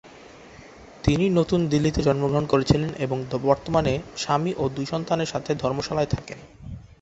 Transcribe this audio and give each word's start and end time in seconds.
তিনি 1.03 1.25
নতুন 1.29 1.59
দিল্লিতে 1.67 1.99
জন্মগ্রহণ 2.01 2.45
করেছিলেন 2.45 2.91
এবং 2.99 3.17
বর্তমানে 3.43 3.93
স্বামী 4.17 4.51
ও 4.57 4.63
দুই 4.69 4.85
সন্তানের 4.85 5.31
সাথে 5.33 5.51
ধর্মশালায় 5.55 6.11
থাকেন। 6.11 6.39